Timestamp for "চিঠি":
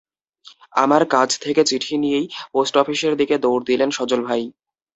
1.69-1.95